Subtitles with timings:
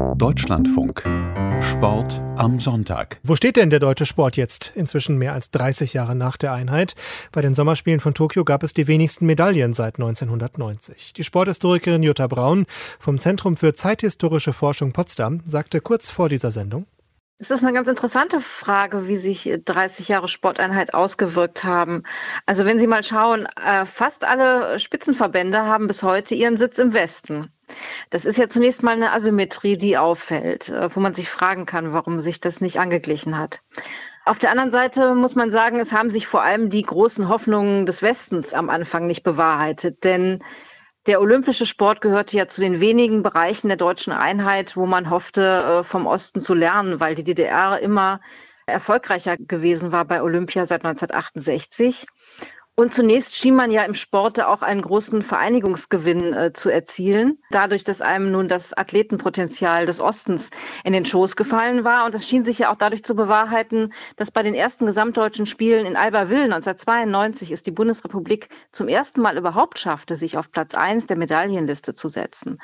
[0.00, 1.02] Deutschlandfunk.
[1.62, 3.18] Sport am Sonntag.
[3.22, 6.94] Wo steht denn der deutsche Sport jetzt, inzwischen mehr als 30 Jahre nach der Einheit?
[7.32, 11.12] Bei den Sommerspielen von Tokio gab es die wenigsten Medaillen seit 1990.
[11.12, 12.66] Die Sporthistorikerin Jutta Braun
[12.98, 16.86] vom Zentrum für zeithistorische Forschung Potsdam sagte kurz vor dieser Sendung,
[17.42, 22.02] es ist eine ganz interessante Frage, wie sich 30 Jahre Sporteinheit ausgewirkt haben.
[22.44, 26.92] Also wenn Sie mal schauen, äh, fast alle Spitzenverbände haben bis heute ihren Sitz im
[26.92, 27.50] Westen.
[28.10, 31.92] Das ist ja zunächst mal eine Asymmetrie, die auffällt, äh, wo man sich fragen kann,
[31.92, 33.62] warum sich das nicht angeglichen hat.
[34.24, 37.86] Auf der anderen Seite muss man sagen, es haben sich vor allem die großen Hoffnungen
[37.86, 40.40] des Westens am Anfang nicht bewahrheitet, denn
[41.06, 45.80] der olympische Sport gehörte ja zu den wenigen Bereichen der deutschen Einheit, wo man hoffte,
[45.80, 48.20] äh, vom Osten zu lernen, weil die DDR immer
[48.66, 52.06] erfolgreicher gewesen war bei Olympia seit 1968.
[52.76, 57.84] Und zunächst schien man ja im Sport auch einen großen Vereinigungsgewinn äh, zu erzielen, dadurch,
[57.84, 60.48] dass einem nun das Athletenpotenzial des Ostens
[60.82, 62.06] in den Schoß gefallen war.
[62.06, 65.84] Und das schien sich ja auch dadurch zu bewahrheiten, dass bei den ersten gesamtdeutschen Spielen
[65.84, 71.06] in Albertville 1992 es die Bundesrepublik zum ersten Mal überhaupt schaffte, sich auf Platz eins
[71.06, 72.58] der Medaillenliste zu setzen.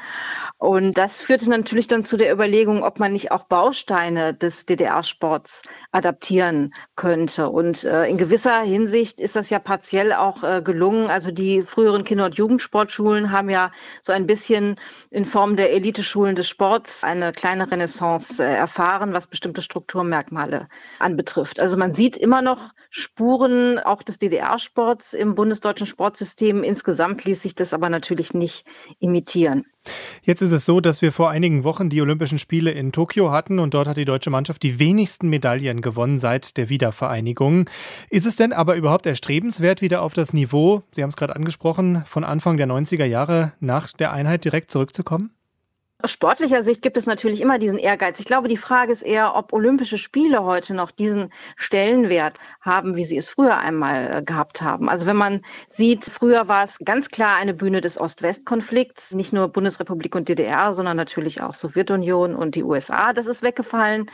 [0.57, 5.63] Und das führte natürlich dann zu der Überlegung, ob man nicht auch Bausteine des DDR-Sports
[5.93, 7.51] adaptieren könnte.
[7.51, 11.09] Und äh, in gewisser Hinsicht ist das ja partiell speziell auch äh, gelungen.
[11.09, 13.71] Also die früheren Kinder- und Jugendsportschulen haben ja
[14.03, 14.77] so ein bisschen
[15.11, 21.61] in Form der Eliteschulen des Sports eine kleine Renaissance äh, erfahren, was bestimmte Strukturmerkmale anbetrifft.
[21.61, 26.63] Also man sieht immer noch Spuren auch des DDR-Sports im bundesdeutschen Sportsystem.
[26.63, 28.67] Insgesamt ließ sich das aber natürlich nicht
[29.01, 29.67] imitieren.
[30.23, 33.59] Jetzt ist es so, dass wir vor einigen Wochen die Olympischen Spiele in Tokio hatten
[33.59, 37.69] und dort hat die deutsche Mannschaft die wenigsten Medaillen gewonnen seit der Wiedervereinigung.
[38.11, 42.03] Ist es denn aber überhaupt erstrebenswert, wieder auf das Niveau, Sie haben es gerade angesprochen,
[42.07, 45.36] von Anfang der 90er Jahre nach der Einheit direkt zurückzukommen?
[46.02, 48.20] Aus sportlicher Sicht gibt es natürlich immer diesen Ehrgeiz.
[48.20, 53.06] Ich glaube, die Frage ist eher, ob Olympische Spiele heute noch diesen Stellenwert haben, wie
[53.06, 54.90] sie es früher einmal äh, gehabt haben.
[54.90, 55.40] Also wenn man
[55.70, 60.74] sieht, früher war es ganz klar eine Bühne des Ost-West-Konflikts, nicht nur Bundesrepublik und DDR,
[60.74, 63.14] sondern natürlich auch Sowjetunion und die USA.
[63.14, 64.11] Das ist weggefallen.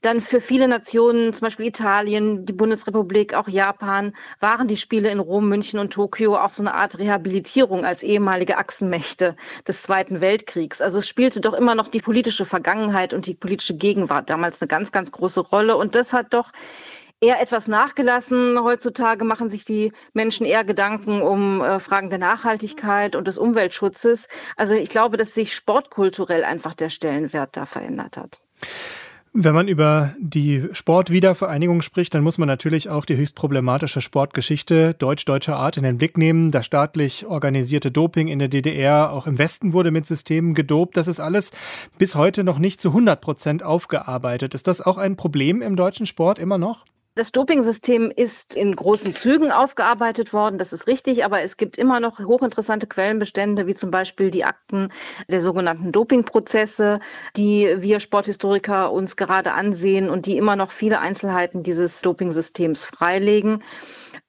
[0.00, 5.18] Dann für viele Nationen, zum Beispiel Italien, die Bundesrepublik, auch Japan, waren die Spiele in
[5.18, 9.36] Rom, München und Tokio auch so eine Art Rehabilitierung als ehemalige Achsenmächte
[9.66, 10.80] des Zweiten Weltkriegs.
[10.80, 14.68] Also es spielte doch immer noch die politische Vergangenheit und die politische Gegenwart damals eine
[14.68, 15.76] ganz, ganz große Rolle.
[15.76, 16.52] Und das hat doch
[17.20, 18.56] eher etwas nachgelassen.
[18.62, 24.28] Heutzutage machen sich die Menschen eher Gedanken um äh, Fragen der Nachhaltigkeit und des Umweltschutzes.
[24.56, 28.38] Also ich glaube, dass sich sportkulturell einfach der Stellenwert da verändert hat.
[29.34, 34.94] Wenn man über die Sportwiedervereinigung spricht, dann muss man natürlich auch die höchst problematische Sportgeschichte
[34.94, 36.50] deutsch-deutscher Art in den Blick nehmen.
[36.50, 40.96] Das staatlich organisierte Doping in der DDR, auch im Westen wurde mit Systemen gedopt.
[40.96, 41.52] Das ist alles
[41.98, 44.54] bis heute noch nicht zu 100 Prozent aufgearbeitet.
[44.54, 46.84] Ist das auch ein Problem im deutschen Sport immer noch?
[47.18, 51.98] Das Dopingsystem ist in großen Zügen aufgearbeitet worden, das ist richtig, aber es gibt immer
[51.98, 54.92] noch hochinteressante Quellenbestände, wie zum Beispiel die Akten
[55.26, 57.00] der sogenannten Dopingprozesse,
[57.36, 63.64] die wir Sporthistoriker uns gerade ansehen und die immer noch viele Einzelheiten dieses Dopingsystems freilegen.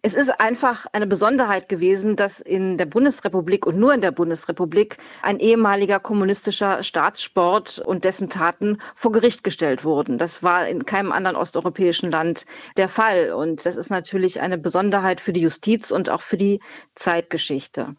[0.01, 4.95] Es ist einfach eine Besonderheit gewesen, dass in der Bundesrepublik und nur in der Bundesrepublik
[5.23, 10.17] ein ehemaliger kommunistischer Staatssport und dessen Taten vor Gericht gestellt wurden.
[10.17, 12.45] Das war in keinem anderen osteuropäischen Land
[12.77, 13.33] der Fall.
[13.33, 16.61] Und das ist natürlich eine Besonderheit für die Justiz und auch für die
[16.95, 17.95] Zeitgeschichte.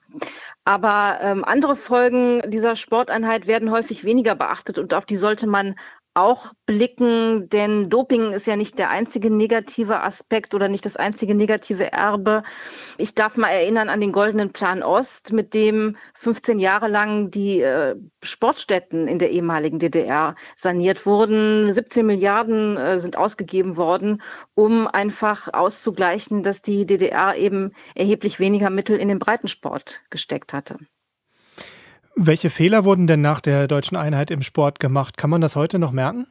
[0.64, 5.74] Aber ähm, andere Folgen dieser Sporteinheit werden häufig weniger beachtet und auf die sollte man
[6.14, 11.34] auch blicken, denn Doping ist ja nicht der einzige negative Aspekt oder nicht das einzige
[11.36, 12.42] negative Erbe.
[12.98, 17.60] Ich darf mal erinnern an den Goldenen Plan Ost, mit dem 15 Jahre lang die
[17.60, 21.72] äh, Sportstätten in der ehemaligen DDR saniert wurden.
[21.72, 24.20] 17 Milliarden äh, sind ausgegeben worden,
[24.54, 30.78] um einfach auszugleichen, dass die DDR eben erheblich weniger Mittel in den Breitensport gesteckt hatte.
[32.22, 35.16] Welche Fehler wurden denn nach der deutschen Einheit im Sport gemacht?
[35.16, 36.26] Kann man das heute noch merken?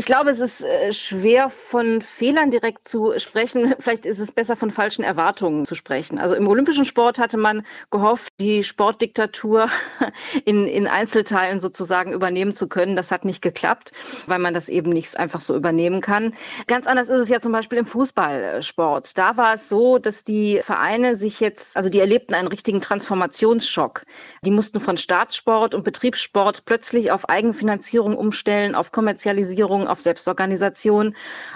[0.00, 3.74] Ich glaube, es ist äh, schwer von Fehlern direkt zu sprechen.
[3.78, 6.18] Vielleicht ist es besser von falschen Erwartungen zu sprechen.
[6.18, 9.68] Also im olympischen Sport hatte man gehofft, die Sportdiktatur
[10.46, 12.96] in, in Einzelteilen sozusagen übernehmen zu können.
[12.96, 13.92] Das hat nicht geklappt,
[14.26, 16.32] weil man das eben nicht einfach so übernehmen kann.
[16.66, 19.18] Ganz anders ist es ja zum Beispiel im Fußballsport.
[19.18, 24.06] Da war es so, dass die Vereine sich jetzt, also die erlebten einen richtigen Transformationsschock.
[24.46, 31.14] Die mussten von Staatssport und Betriebssport plötzlich auf Eigenfinanzierung umstellen, auf Kommerzialisierung, auf Selbstorganisation.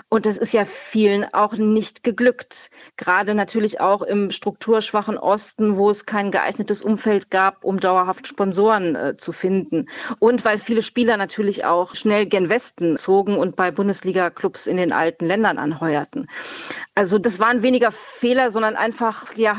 [0.09, 2.71] Und das ist ja vielen auch nicht geglückt.
[2.97, 8.95] Gerade natürlich auch im strukturschwachen Osten, wo es kein geeignetes Umfeld gab, um dauerhaft Sponsoren
[8.95, 9.87] äh, zu finden.
[10.19, 14.93] Und weil viele Spieler natürlich auch schnell gen Westen zogen und bei Bundesliga-Clubs in den
[14.93, 16.27] alten Ländern anheuerten.
[16.95, 19.57] Also das waren weniger Fehler, sondern einfach, ja,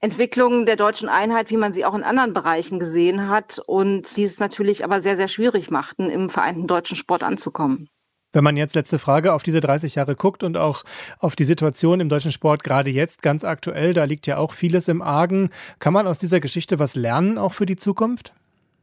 [0.00, 4.24] Entwicklungen der deutschen Einheit, wie man sie auch in anderen Bereichen gesehen hat und die
[4.24, 7.88] es natürlich aber sehr, sehr schwierig machten, im vereinten deutschen Sport anzukommen.
[8.32, 10.84] Wenn man jetzt letzte Frage auf diese 30 Jahre guckt und auch
[11.18, 14.88] auf die Situation im deutschen Sport gerade jetzt ganz aktuell, da liegt ja auch vieles
[14.88, 15.50] im Argen.
[15.78, 18.34] Kann man aus dieser Geschichte was lernen, auch für die Zukunft?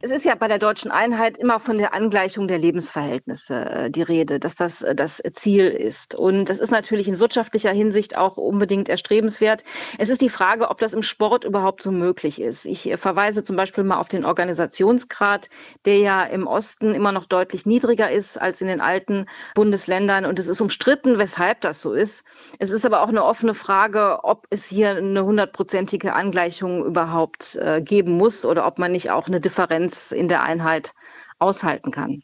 [0.04, 4.02] Es ist ja bei der deutschen Einheit immer von der Angleichung der Lebensverhältnisse äh, die
[4.02, 6.14] Rede, dass das äh, das Ziel ist.
[6.14, 9.64] Und das ist natürlich in wirtschaftlicher Hinsicht auch unbedingt erstrebenswert.
[9.96, 12.66] Es ist die Frage, ob das im Sport überhaupt so möglich ist.
[12.66, 15.48] Ich äh, verweise zum Beispiel mal auf den Organisationsgrad,
[15.86, 19.24] der ja im Osten immer noch deutlich niedriger ist als in den alten
[19.54, 20.26] Bundesländern.
[20.26, 22.26] Und es ist umstritten, weshalb das so ist.
[22.58, 28.12] Es ist aber auch eine offene Frage, ob es hier eine hundertprozentige Angleichung überhaupt geben
[28.12, 30.92] muss oder ob man nicht auch eine Differenz Konkurrenz in der Einheit
[31.38, 32.22] aushalten kann.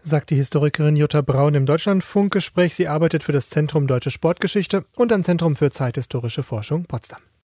[0.00, 2.74] Sagt die Historikerin Jutta Braun im Deutschlandfunkgespräch.
[2.74, 7.20] Sie arbeitet für das Zentrum Deutsche Sportgeschichte und am Zentrum für zeithistorische Forschung Potsdam.